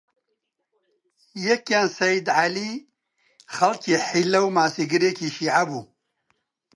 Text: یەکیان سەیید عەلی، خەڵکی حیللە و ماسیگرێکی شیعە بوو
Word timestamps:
یەکیان 1.47 1.87
سەیید 1.97 2.27
عەلی، 2.37 2.73
خەڵکی 3.55 3.95
حیللە 4.07 4.39
و 4.43 4.53
ماسیگرێکی 4.57 5.29
شیعە 5.35 5.63
بوو 5.69 5.81